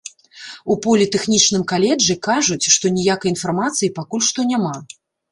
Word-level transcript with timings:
У 0.75 0.75
політэхнічным 0.85 1.65
каледжы 1.71 2.15
кажуць, 2.27 2.69
што 2.77 2.85
ніякай 2.95 3.31
інфармацыі 3.33 3.91
пакуль 3.99 4.25
што 4.29 4.47
няма. 4.53 4.73